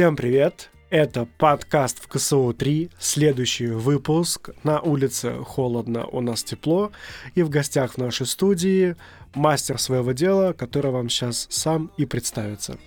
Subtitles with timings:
[0.00, 0.70] Всем привет!
[0.88, 4.48] Это подкаст в КСУ-3, следующий выпуск.
[4.64, 6.90] На улице холодно, у нас тепло.
[7.34, 8.96] И в гостях в нашей студии
[9.34, 12.78] мастер своего дела, который вам сейчас сам и представится.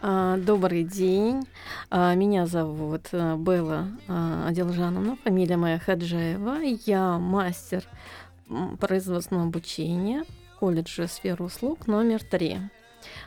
[0.00, 1.46] А, добрый день.
[1.90, 6.56] А, меня зовут э, Белла а, Аделжановна, фамилия моя Хаджаева.
[6.86, 7.84] Я мастер
[8.80, 10.24] производственного обучения
[10.58, 12.56] колледжа сферы услуг номер три.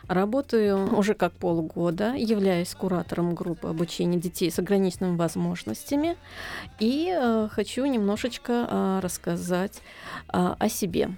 [0.07, 6.17] Работаю уже как полгода, являюсь куратором группы обучения детей с ограниченными возможностями
[6.79, 9.81] и э, хочу немножечко э, рассказать
[10.34, 11.09] э, о себе.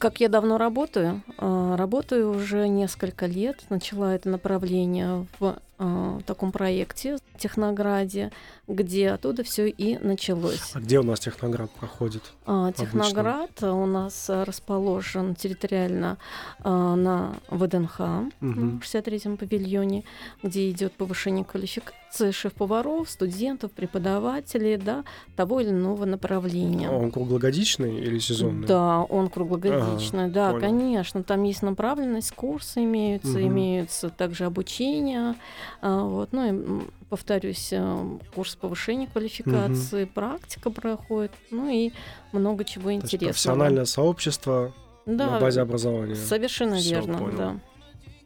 [0.00, 1.22] Как я давно работаю?
[1.36, 3.64] Э, работаю уже несколько лет.
[3.68, 8.30] Начала это направление в э, таком проекте Технограде,
[8.68, 10.72] где оттуда все и началось.
[10.74, 12.22] А где у нас Техноград проходит?
[12.46, 13.74] А, Техноград обычно?
[13.74, 16.18] у нас расположен территориально
[16.60, 18.30] а, на ВДНХ, угу.
[18.40, 20.04] в 63-м павильоне,
[20.42, 25.04] где идет повышение квалификации шеф-поваров, студентов, преподавателей, да,
[25.36, 26.88] того или иного направления.
[26.88, 28.66] А он круглогодичный или сезонный?
[28.66, 30.60] Да, он круглогодичный, ага, да, понял.
[30.60, 31.22] конечно.
[31.22, 33.40] Там есть направленность, курсы имеются, угу.
[33.40, 35.34] имеются также обучение, а,
[35.82, 40.12] вот, ну и повторюсь, э, курс повышения квалификации, угу.
[40.14, 41.92] практика проходит, ну и
[42.32, 43.32] много чего То интересного.
[43.32, 44.74] профессиональное сообщество
[45.06, 46.14] да, на базе образования.
[46.14, 47.36] Совершенно Всё, верно, понял.
[47.36, 47.60] да.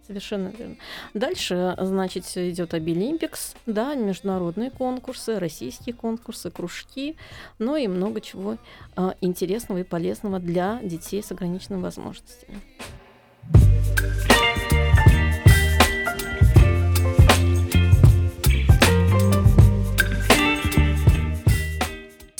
[0.06, 0.76] Совершенно верно.
[1.14, 7.16] Дальше, значит, идет Обилимпикс, да, международные конкурсы, российские конкурсы, кружки,
[7.58, 8.58] ну и много чего
[8.96, 12.60] э, интересного и полезного для детей с ограниченными возможностями.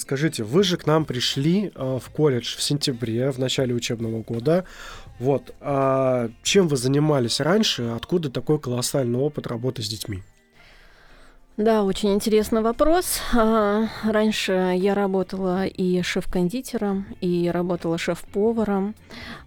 [0.05, 4.67] Скажите, вы же к нам пришли э, в колледж в сентябре, в начале учебного года.
[5.19, 7.95] Вот, а чем вы занимались раньше?
[7.97, 10.23] Откуда такой колоссальный опыт работы с детьми?
[11.57, 13.19] Да, очень интересный вопрос.
[13.33, 18.95] А, раньше я работала и шеф-кондитером, и работала шеф-поваром.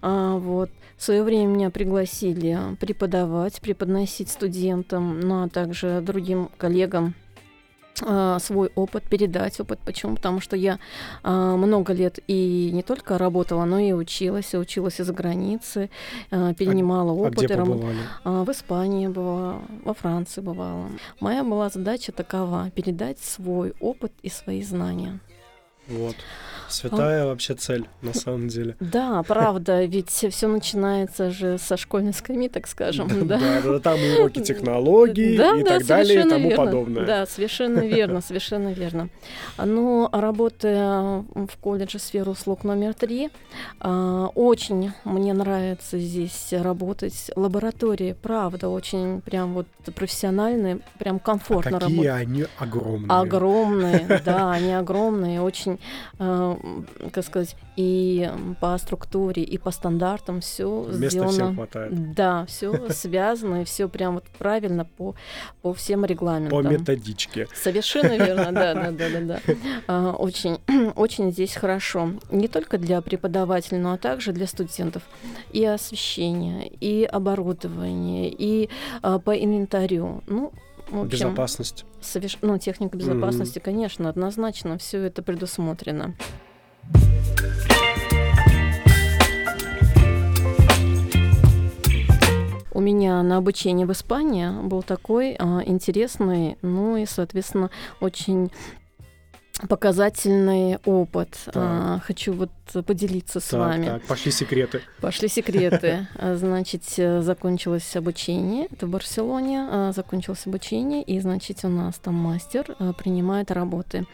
[0.02, 0.70] А, вот.
[0.96, 7.14] В свое время меня пригласили преподавать, преподносить студентам, ну а также другим коллегам
[7.98, 9.78] свой опыт, передать опыт.
[9.84, 10.16] Почему?
[10.16, 10.78] Потому что я
[11.22, 15.90] а, много лет и не только работала, но и училась, и училась из-за границы,
[16.30, 17.38] а, перенимала а, опыт.
[17.38, 17.98] А где побывали?
[18.24, 20.88] А, в Испании бывала, во Франции бывала.
[21.20, 25.20] Моя была задача такова— передать свой опыт и свои знания.
[25.88, 26.16] Вот.
[26.68, 27.26] Святая а...
[27.26, 28.76] вообще цель, на самом деле.
[28.98, 33.08] Да, правда, ведь все начинается же со школьной скамьи, так скажем.
[33.28, 37.04] Да, да, там уроки технологий и так далее и тому подобное.
[37.04, 39.08] Да, совершенно верно, совершенно верно.
[39.58, 43.30] Но работая в колледже сферы услуг номер три,
[43.80, 47.30] а, очень мне нравится здесь работать.
[47.36, 51.96] Лаборатории, правда, очень прям вот профессиональные, прям комфортно работать.
[51.96, 53.08] Какие они огромные.
[53.08, 55.77] Огромные, да, они огромные, очень
[56.18, 56.58] а,
[57.12, 58.30] как сказать, и
[58.60, 61.30] по структуре, и по стандартам все сделано.
[61.30, 62.14] Всем хватает.
[62.14, 65.14] Да, все связано, и все прям вот правильно по,
[65.62, 66.62] по всем регламентам.
[66.62, 67.46] По методичке.
[67.54, 69.40] Совершенно верно, да, да, да, да, да.
[69.86, 70.58] А, очень,
[70.96, 72.10] очень здесь хорошо.
[72.30, 75.02] Не только для преподавателей, но также для студентов.
[75.52, 78.68] И освещение, и оборудование, и
[79.02, 80.22] а, по инвентарю.
[80.26, 80.52] Ну,
[80.90, 81.84] в общем, безопасность.
[82.00, 82.38] Соверш...
[82.42, 83.62] Ну, техника безопасности, mm-hmm.
[83.62, 86.14] конечно, однозначно, все это предусмотрено.
[92.78, 97.70] У меня на обучении в Испании был такой а, интересный, ну и, соответственно,
[98.00, 98.52] очень
[99.66, 101.36] показательный опыт.
[101.54, 102.50] А, хочу вот
[102.84, 103.86] поделиться с так, вами.
[103.86, 104.82] Так, пошли секреты.
[105.00, 106.06] Пошли секреты.
[106.20, 106.82] А, значит,
[107.20, 108.66] закончилось обучение.
[108.70, 109.66] Это в Барселоне.
[109.70, 114.06] А, закончилось обучение, и, значит, у нас там мастер а, принимает работы.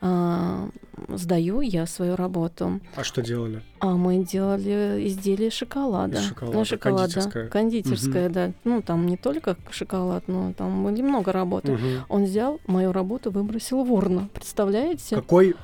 [0.00, 0.70] Ага.
[1.08, 2.80] Сдаю я свою работу.
[2.96, 3.62] А что делали?
[3.80, 6.18] А мы делали изделия шоколада.
[6.18, 6.58] Из шоколада.
[6.58, 7.12] Ну, шоколада.
[7.12, 7.48] Кондитерская.
[7.48, 8.34] Кондитерская, угу.
[8.34, 8.52] да.
[8.64, 11.72] Ну, там не только шоколад, но там были много работы.
[11.72, 11.80] Угу.
[12.08, 14.28] Он взял мою работу, выбросил в урну.
[14.32, 14.73] Представляете?
[15.10, 15.54] Какой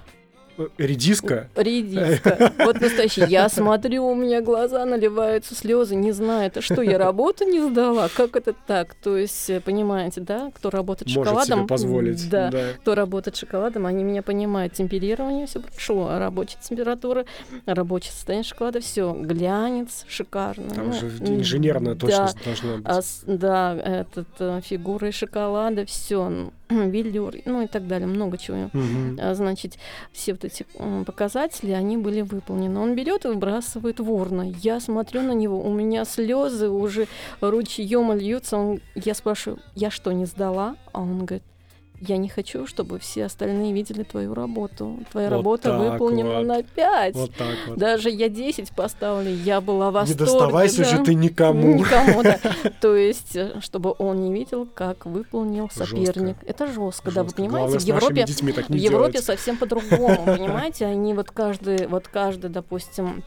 [0.79, 1.49] Редиска?
[1.57, 2.53] Редиска.
[2.59, 3.25] Вот настоящий.
[3.29, 8.09] Я смотрю, у меня глаза наливаются слезы, не знаю, это что, я работу не сдала?
[8.15, 8.95] Как это так?
[8.95, 11.59] То есть, э, понимаете, да, кто работает Может шоколадом...
[11.61, 12.31] себе позволить.
[12.31, 14.75] Да, да, кто работает шоколадом, они меня понимают.
[14.75, 17.25] Темперирование все прошло, рабочая температура,
[17.67, 20.71] рабочее состояние шоколада, все, глянец шикарно.
[20.71, 22.87] Там ну, же инженерная точность да, должна быть.
[22.87, 26.51] А, да, этот, э, фигуры шоколада, все
[26.91, 28.71] велюр, ну и так далее, много чего.
[29.19, 29.79] А, Значит,
[30.13, 30.67] все вот эти
[31.05, 32.79] показатели, они были выполнены.
[32.81, 34.43] Он берет и выбрасывает ворна.
[34.63, 37.07] Я смотрю на него, у меня слезы уже
[37.41, 38.57] ручьем льются.
[38.57, 40.77] Он, я спрашиваю, я что, не сдала?
[40.93, 41.43] А он говорит,
[42.01, 44.99] я не хочу, чтобы все остальные видели твою работу.
[45.13, 46.47] Твоя Вот работа выполнена вот.
[46.47, 47.15] на 5.
[47.15, 47.79] Вот так вот.
[47.79, 50.25] Даже я 10 поставлю, я была в Не восторге.
[50.25, 51.05] доставайся же да.
[51.05, 51.75] ты никому.
[51.75, 52.39] Никому, да.
[52.81, 56.37] То есть, э, чтобы он не видел, как выполнил соперник.
[56.47, 57.51] Это жестко, да, вы понимаете?
[57.51, 59.27] Главное, В Европе, в не Европе делать.
[59.27, 60.87] совсем по-другому, понимаете?
[60.87, 63.23] Они вот каждый, вот каждый, допустим,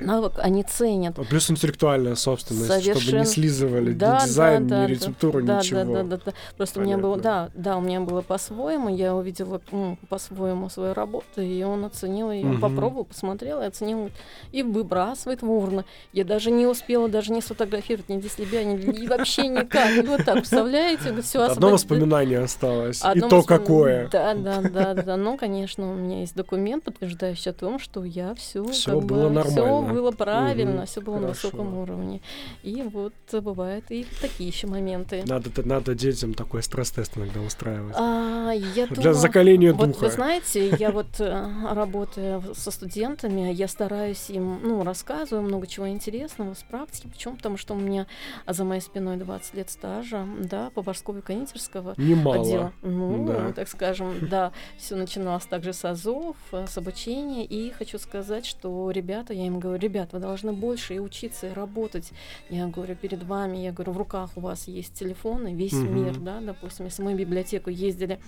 [0.00, 1.18] навык они ценят.
[1.18, 3.20] А Плюс интеллектуальная собственность, чтобы Совершенно.
[3.20, 5.84] не слизывали ни Да, дизайн, да, ни да, рецептуру, да, ничего.
[5.84, 7.50] Да, да, да, Просто у меня было, Понятно.
[7.54, 12.30] да, да, у меня было по-своему, я увидела м, по-своему свою работу, и он оценил
[12.30, 12.60] ее, Мгм.
[12.60, 14.10] попробовал, посмотрел и оценил,
[14.52, 15.84] и выбрасывает ворно.
[16.12, 19.90] Я даже не успела даже не сфотографировать ни для себя, ни, ни вообще никак.
[19.96, 23.02] И вот так, представляете, все Одно воспоминание осталось.
[23.02, 24.08] И Одно то воспом- какое.
[24.10, 25.16] Да, да, да, да.
[25.16, 29.50] Ну, конечно, у меня есть документ, подтверждающий о том, что я все Всё было Все
[29.52, 29.83] нормально.
[29.92, 31.48] Было правильно, Мгм, все было на хорошо.
[31.48, 32.20] высоком уровне.
[32.62, 35.22] И вот бывают и такие еще моменты.
[35.26, 37.94] Надо, надо детям такой стресс-тест иногда устраивать.
[37.98, 40.04] А, я Для думаю, закаления вот духа.
[40.04, 45.66] вы знаете, я вот э, работая в- со студентами, я стараюсь им, ну, рассказываю много
[45.66, 47.36] чего интересного с практики, почему?
[47.36, 48.06] Потому что у меня
[48.46, 52.40] за моей спиной 20 лет стажа, да, поварского и кондитерского Немало.
[52.42, 52.72] отдела.
[52.82, 53.52] Ну, Да.
[53.52, 57.44] так скажем, да, все начиналось также с АЗОВ, э, с обучения.
[57.44, 61.52] И хочу сказать, что ребята, я им говорю, ребят, вы должны больше и учиться, и
[61.52, 62.12] работать.
[62.50, 66.04] Я говорю, перед вами, я говорю, в руках у вас есть телефоны, весь Мгм.
[66.04, 68.18] мир, да, допустим, если мы в библиотеку ездили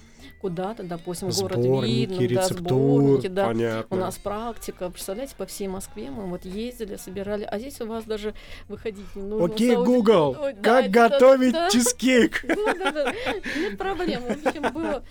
[0.41, 3.97] куда-то, допустим, город Сборники, Видно, да, сборники, да, понятно.
[3.97, 8.05] у нас практика, представляете, по всей Москве мы вот ездили, собирали, а здесь у вас
[8.05, 8.35] даже
[8.69, 9.47] выходить не нужно.
[9.47, 11.71] Окей, Сауди- Google, Ой, да, как да, готовить да.
[11.71, 12.45] чизкейк?
[13.57, 14.23] Нет проблем.
[14.23, 15.03] В общем, было.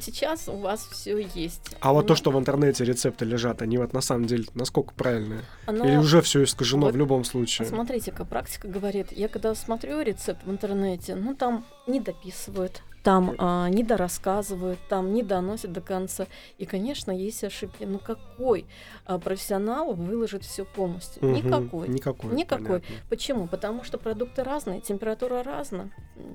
[0.00, 1.76] сейчас у вас все есть.
[1.80, 5.40] А вот то, что в интернете рецепты лежат, они вот на самом деле насколько правильные?
[5.68, 7.68] Оно- Или уже все искажено вот в любом случае?
[7.68, 13.68] Смотрите-ка, практика говорит, я когда смотрю рецепт в интернете, ну там не дописывают, там а,
[13.68, 16.26] не дорассказывают, там не доносят до конца.
[16.58, 17.84] И, конечно, есть ошибки.
[17.84, 18.66] Ну какой
[19.06, 21.24] а, профессионал выложит все полностью?
[21.24, 21.34] Мгм.
[21.34, 21.88] Никакой.
[21.88, 22.34] Никакой.
[22.34, 22.66] Никакой.
[22.66, 22.96] понятно.
[23.08, 23.46] Почему?
[23.46, 25.90] Потому что продукты разные, температура разная.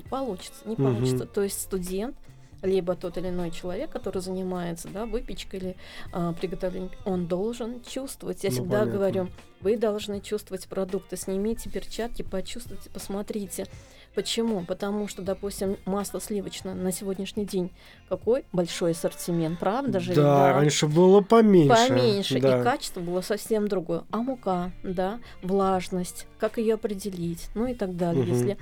[0.09, 0.83] Получится, не Мгм.
[0.95, 1.25] получится.
[1.25, 2.15] То есть студент,
[2.63, 5.75] либо тот или иной человек, который занимается да, выпечкой или
[6.11, 8.43] а, приготовлением, он должен чувствовать.
[8.43, 8.93] Я Ну, всегда понятно.
[8.93, 9.27] говорю,
[9.61, 11.15] вы должны чувствовать продукты.
[11.17, 13.65] Снимите перчатки, почувствуйте, посмотрите.
[14.13, 14.63] Почему?
[14.63, 17.71] Потому что, допустим, масло сливочное на сегодняшний день
[18.09, 20.13] какой большой ассортимент, правда же?
[20.13, 21.87] Да, раньше было поменьше.
[21.87, 22.59] Поменьше, да.
[22.59, 24.03] и качество было совсем другое.
[24.11, 28.23] А мука, да, влажность, как ее определить, ну и так далее.
[28.23, 28.33] Мгм.
[28.33, 28.57] Если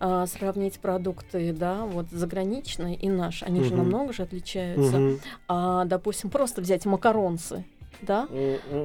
[0.00, 3.78] а, сравнить продукты, да, вот заграничные и наши, они же Мгм.
[3.78, 4.98] намного же отличаются.
[4.98, 5.20] Мгм.
[5.48, 7.64] А, допустим, просто взять макаронцы,
[8.02, 8.28] да,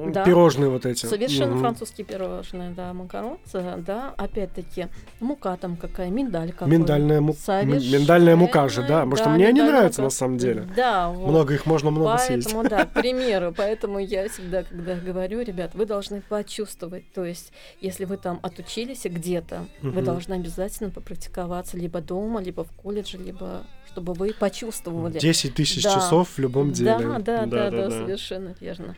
[0.08, 0.24] Да.
[0.24, 1.06] Пирожные вот эти.
[1.06, 1.60] Совершенно Мгм.
[1.60, 4.88] французские пирожные, да, макаронцы, да, опять-таки,
[5.20, 6.68] мука там какая, миндаль какой.
[6.68, 7.38] Миндальная мука.
[7.40, 9.04] Совершенно, Миндальная мука же, да.
[9.04, 10.06] Может, да, мне не миндальная нравится мука.
[10.06, 10.68] на самом деле.
[10.76, 11.28] Да, вот.
[11.28, 12.44] Много их можно много съесть.
[12.52, 17.52] Поэтому, да, к примеру, поэтому я всегда, когда говорю, ребят, вы должны почувствовать, то есть,
[17.80, 20.04] если вы там отучились где-то, вы Мгм.
[20.04, 23.62] должны обязательно попрактиковаться либо дома, либо в колледже, либо
[23.92, 25.18] чтобы вы почувствовали.
[25.18, 25.94] 10 тысяч Да.
[25.94, 26.96] часов в любом деле.
[26.98, 28.96] Да, да, да, да, совершенно верно.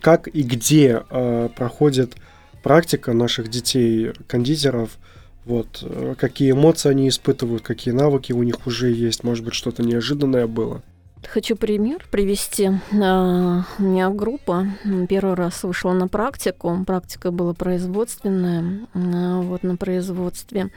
[0.00, 2.14] Как и где э, проходит
[2.62, 4.96] практика наших детей, кондитеров?
[5.44, 9.82] Вот, э, какие эмоции они испытывают, какие навыки у них уже есть, может быть, что-то
[9.82, 10.82] неожиданное было.
[11.28, 12.70] Хочу пример привести.
[13.00, 14.66] А, У меня группа
[15.08, 16.82] первый раз вышла на практику.
[16.86, 18.86] Практика была производственная.
[18.94, 20.70] а, Вот на производстве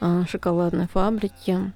[0.00, 1.72] а, шоколадной фабрики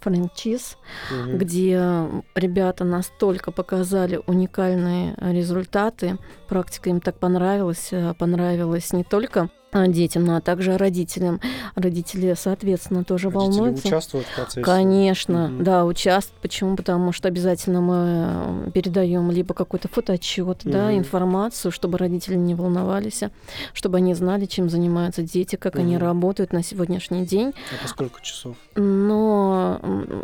[0.00, 0.76] франчиз,
[1.10, 1.38] Мгм.
[1.38, 6.16] где ребята настолько показали уникальные результаты.
[6.48, 7.90] Практика им так понравилась.
[8.18, 11.40] Понравилась не только детям, но а также родителям.
[11.74, 13.88] Родители, соответственно, тоже Родители волнуются.
[13.88, 14.62] участвуют в процессе?
[14.62, 15.64] Конечно, Мгм.
[15.64, 16.40] да, участвуют.
[16.40, 16.76] Почему?
[16.76, 20.98] Потому что обязательно мы передаем либо какой-то фотоотчет, да, Мгм.
[20.98, 23.30] информацию, чтобы родители не волновались, а
[23.74, 26.04] чтобы они знали, чем занимаются дети, как они Мгм.
[26.04, 27.52] работают на сегодняшний день.
[27.72, 28.56] А по сколько часов?
[28.74, 29.06] М,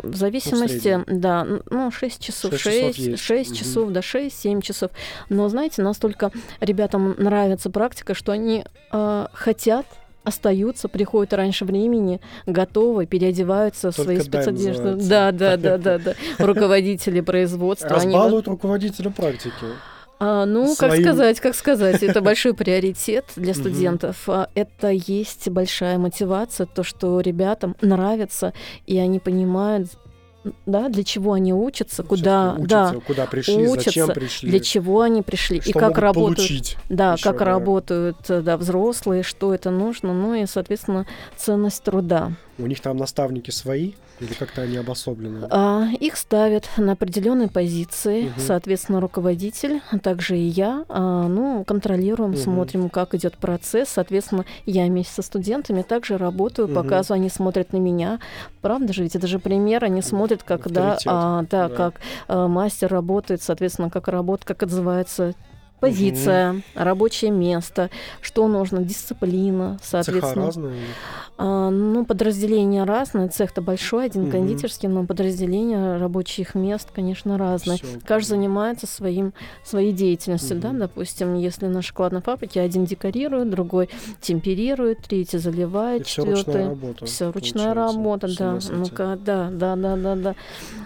[0.03, 1.05] в зависимости, среднем.
[1.07, 3.23] да, н- ну, 6 часов, Шесть часов 6, есть.
[3.23, 3.57] 6 Мгм.
[3.59, 4.91] часов, да, 6-7 часов.
[5.29, 9.85] Но, знаете, настолько ребятам нравится практика, что они э, хотят
[10.23, 14.95] остаются, приходят раньше времени, готовы, переодеваются в Только свои дай спецодежды.
[14.95, 16.13] Да, да, да, да, да.
[16.39, 17.89] Руководители производства.
[17.89, 19.53] они Разбалуют руководителя практики.
[20.19, 24.27] А, ну, Своим- как сказать, как сказать, это большой приоритет для студентов.
[24.27, 28.53] А, Это есть большая мотивация, то, что ребятам нравится,
[28.85, 29.89] и они понимают,
[30.65, 34.59] да, для чего они учатся, куда, Всё-таки да, учатся, куда пришли, зачем учатся, пришли, для
[34.59, 36.37] чего они пришли, что и как работают.
[36.37, 36.77] получить.
[36.87, 37.45] Да, ещё, как да.
[37.45, 42.31] работают э, да, взрослые, что это нужно, ну и, соответственно, ценность труда.
[42.57, 45.47] У них там наставники свои или как-то они обособлены?
[45.51, 48.39] А, их ставят на определенные позиции, Мгм.
[48.39, 52.39] соответственно, руководитель, а также и я, а, ну, контролируем, Мгм.
[52.39, 56.75] смотрим, как идет процесс, соответственно, я вместе со студентами также работаю, Мгм.
[56.75, 58.19] показываю, они смотрят на меня,
[58.61, 61.75] правда же, ведь это же пример, они смотрят, как, да, а, да, да.
[61.75, 65.33] как а, мастер работает, соответственно, как работает, как отзывается
[65.79, 67.89] позиция, рабочее место,
[68.21, 70.45] что нужно, дисциплина, Цеха соответственно.
[70.45, 70.81] разные?
[71.37, 73.27] А, ну, подразделения разные.
[73.27, 74.31] Цех-то большой, один Мгм.
[74.31, 77.77] кондитерский, но подразделения рабочих мест, конечно, разные.
[77.77, 80.79] Всё, Каждый занимается своим, своей деятельностью, да, Мгм.
[80.79, 83.89] допустим, если на шоколадной фабрике один декорирует, другой
[84.21, 86.67] темперирует, третий заливает, все ручная четвертый.
[86.69, 87.05] работа.
[87.05, 88.59] Все ручная работа, да.
[88.71, 90.35] Ну-ка, да, да, да, да, да.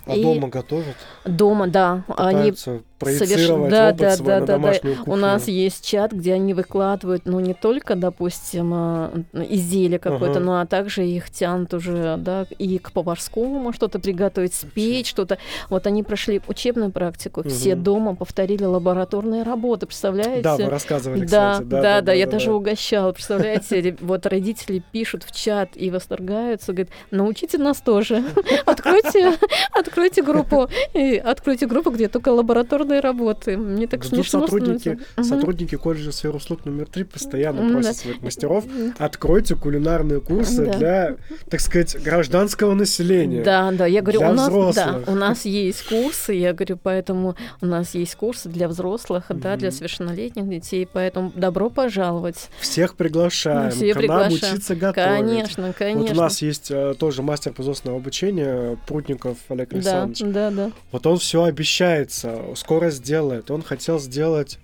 [0.09, 0.95] А И дома готовят?
[1.25, 4.73] дома, да, они Пытаются проецировать соверш- да, опыт да, свой да, на да, да.
[4.73, 4.97] кухню?
[5.05, 10.45] У нас есть чат, где они выкладывают, ну, не только, допустим, а, изделие какое-то, Ага.
[10.45, 15.37] но а также их тянут уже, да, и к поварскому что-то приготовить, спеть что-то.
[15.69, 17.83] Вот они прошли учебную практику, все Мгм.
[17.83, 20.41] дома повторили лабораторные работы, представляете?
[20.41, 21.67] Да, вы рассказывали, Да, кстати.
[21.69, 22.53] да, да, я да, даже да.
[22.55, 28.23] угощала, представляете, ре- вот родители пишут в чат и восторгаются, говорят, научите нас тоже,
[28.65, 29.37] откройте,
[29.71, 33.57] откройте группу, и откройте группу, где только лабораторные работы.
[33.57, 38.65] Мне так смешно сотрудники, сотрудники колледжа сфер услуг номер три постоянно просят своих мастеров
[38.97, 41.15] откройте кулинарные курсы для,
[41.49, 43.43] так сказать, гражданского населения.
[43.43, 47.65] Да, да, я говорю, у нас, да, у нас есть курсы, я говорю, поэтому у
[47.65, 52.49] нас есть курсы для взрослых, да, для совершеннолетних детей, поэтому добро пожаловать.
[52.59, 54.95] Всех приглашаем Все к нам учиться готовить.
[54.95, 56.01] Конечно, конечно.
[56.01, 60.33] Вот у нас есть э, тоже мастер производственного обучения Прутников Олег да, Александрович.
[60.33, 60.71] да, да.
[60.91, 63.51] Вот он все обещается, скоро сделает.
[63.51, 64.59] Он хотел сделать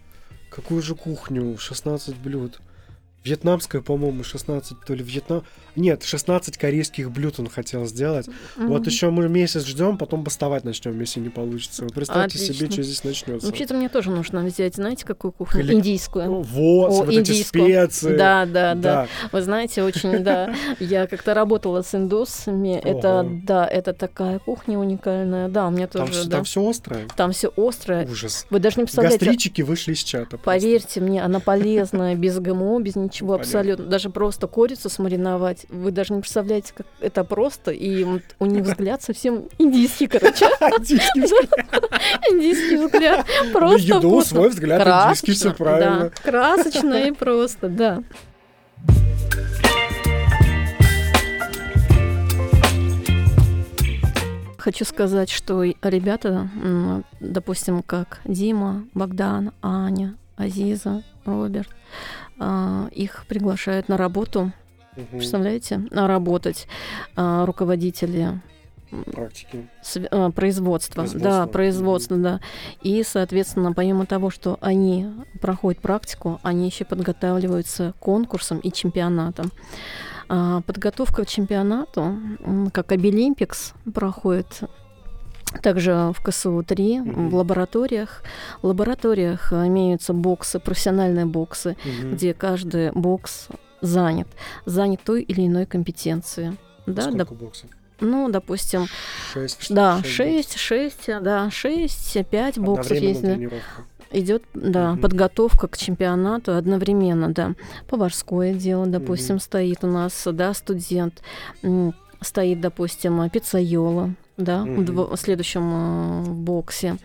[0.50, 1.58] какую же кухню?
[1.58, 2.60] 16 блюд.
[3.26, 5.44] Вьетнамская, по-моему, 16, то ли Вьетнам...
[5.76, 8.28] Нет, 16 корейских блюд он хотел сделать.
[8.56, 8.84] Вот Мгм.
[8.90, 11.84] еще мы месяц ждем, потом бастовать начнем, если не получится.
[11.84, 12.72] Вы представьте себе, Отлично.
[12.72, 13.48] что здесь начнется.
[13.48, 15.62] Вообще-то мне тоже нужно взять, знаете, какую кухню?
[15.64, 16.44] Хали- Индийскую.
[16.44, 17.66] Вот, О, вот эти индийскую.
[17.66, 18.16] специи.
[18.16, 19.08] Да, да, да, да.
[19.32, 20.54] Вы знаете, очень, да.
[20.80, 22.80] Я как-то работала с индусами.
[22.80, 25.50] Это, да, это такая кухня уникальная.
[25.50, 27.08] Да, у меня тоже, там все острое.
[27.18, 28.06] Там все острое.
[28.08, 28.46] Ужас.
[28.52, 30.38] Вы даже не представляете, Гастричики вышли из чата.
[30.38, 33.42] Поверьте мне, она полезная, без ГМО, без ничего Понятно.
[33.42, 33.86] абсолютно.
[33.86, 35.66] Даже просто курицу смариновать.
[35.70, 37.72] Вы даже не представляете, как это просто.
[37.72, 40.46] И вот у них взгляд совсем индийский, короче.
[42.32, 43.26] Индийский взгляд.
[43.54, 46.12] Просто еду свой взгляд индийский, все правильно.
[46.24, 48.04] Красочно и просто, да.
[54.58, 56.50] Хочу сказать, что ребята,
[57.20, 61.70] допустим, как Дима, Богдан, Аня, Азиза, Роберт,
[62.40, 64.52] а, их приглашают на работу,
[64.96, 65.08] Мгм.
[65.18, 66.68] представляете, а, работать
[67.16, 68.40] а, руководители
[69.12, 69.68] Практики.
[70.12, 72.40] а, производства, Производства, да, производства, да.
[72.82, 75.08] И, соответственно, помимо того, что они
[75.42, 79.52] проходят практику, они еще подготавливаются к конкурсам и чемпионатам.
[80.30, 82.16] А, Подготовка к чемпионату,
[82.74, 84.62] как Обилимпикс, проходит
[85.62, 87.30] также в КСУ-3, Мгм.
[87.30, 88.24] в лабораториях.
[88.62, 92.14] В лабораториях а, имеются боксы, профессиональные боксы, Мгм.
[92.14, 93.48] где каждый бокс
[93.82, 94.28] занят,
[94.66, 96.58] занят той или иной компетенцией.
[96.86, 97.70] Да, Сколько доп- боксов?
[98.00, 98.88] ну, допустим,
[99.34, 99.74] Шесть.
[99.74, 102.98] да, шесть 6, 6, да, 6, 5 боксов.
[102.98, 103.84] тренировка.
[104.12, 105.02] идет, да, Мгм.
[105.02, 107.54] подготовка к чемпионату одновременно, да.
[107.90, 109.42] Поварское дело, допустим, Мгм.
[109.42, 111.22] стоит у нас, да, студент,
[112.22, 116.98] стоит, допустим, пиццайола, да, дво- в следующем э, боксе.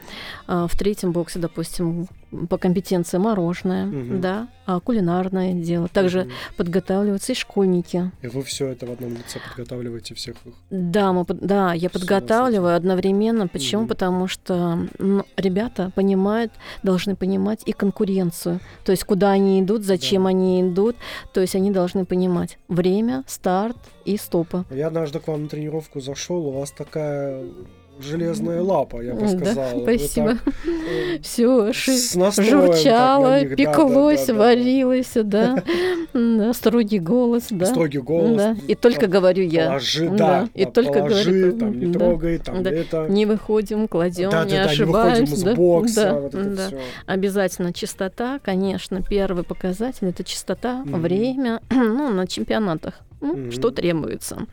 [0.46, 2.08] А В третьем боксе, допустим,
[2.48, 4.20] по компетенции мороженое, Мгм.
[4.20, 5.88] да, а кулинарное дело.
[5.88, 6.30] Также Мгм.
[6.56, 8.10] подготавливаются и школьники.
[8.22, 10.54] И вы все это в одном лице подготавливаете всех их.
[10.70, 13.48] Да, мы, да, я подготавливаю одновременно.
[13.48, 13.82] Почему?
[13.82, 13.88] Мгм.
[13.88, 18.60] Потому что м, ребята понимают, должны понимать и конкуренцию.
[18.84, 20.28] То есть куда они идут, зачем Да.
[20.30, 20.96] они идут.
[21.32, 24.64] То есть они должны понимать время, старт и стопы.
[24.70, 27.44] Я однажды к вам на тренировку зашел, у вас такая
[28.02, 29.82] железная лапа, я бы Да, сказал.
[29.82, 30.38] спасибо.
[30.64, 33.50] Э, Все журчало, них.
[33.50, 34.38] Да, да, пеклось, да, да, да.
[34.38, 35.62] варилось, да.
[36.12, 37.66] Да, Строгий голос, да.
[37.66, 38.36] Строгий голос.
[38.36, 38.56] Да.
[38.66, 39.68] И только говорю я.
[39.68, 41.02] Положи, Да, да, и да, только
[41.52, 42.70] там, не да, трогай, там, да.
[42.72, 43.06] это.
[43.08, 44.64] Не выходим, кладем, да, не да,
[45.94, 46.76] да, да, да, да.
[47.06, 54.46] Обязательно чистота, конечно, первый показатель это чистота, время, ну, на чемпионатах, ну, что требуется.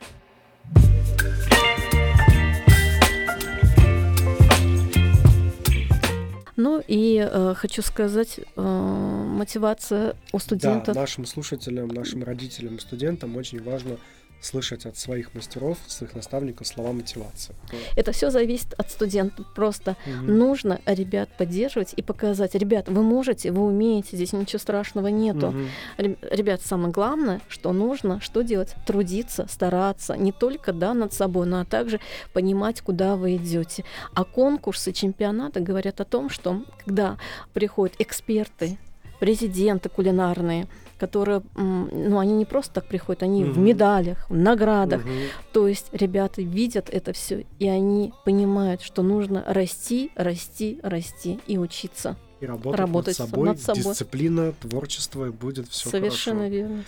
[6.88, 10.96] И э, хочу сказать, э, мотивация у Да, студентов.
[10.96, 13.98] нашим слушателям, нашим родителям, студентам очень важно
[14.42, 17.56] слышать от своих мастеров, своих наставников слова мотивации.
[17.96, 19.46] Это все зависит от студентов.
[19.56, 20.38] Просто Мгм.
[20.38, 25.54] нужно ребят поддерживать и показать, ребят, вы можете, вы умеете, здесь ничего страшного нету.
[25.98, 28.76] Реб- Ребят, самое главное, что нужно, что делать?
[28.86, 32.00] Трудиться, стараться, не только да, над собой, но а также
[32.34, 33.84] понимать, куда вы идете.
[34.14, 37.18] А конкурсы, чемпионаты говорят о том, что когда
[37.54, 38.78] приходят эксперты,
[39.20, 40.68] президенты кулинарные,
[40.98, 43.64] которые, ну, они не просто так приходят, они в Мгм.
[43.66, 45.04] медалях, в наградах.
[45.06, 45.14] Мгм.
[45.54, 51.58] То есть ребята видят это все, и они понимают, что нужно расти, расти, расти и
[51.58, 52.16] учиться.
[52.40, 53.84] И работать, Работать над собой, над собой.
[53.84, 56.56] дисциплина, творчество, и будет все Совершенно хорошо.
[56.56, 56.84] верно.